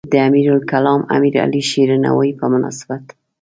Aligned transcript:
د 0.13 0.15
امیرالکلام 0.27 1.01
امیرعلی 1.15 1.61
شیرنوایی 1.69 2.33
په 2.39 2.45
مناسبت. 2.53 3.03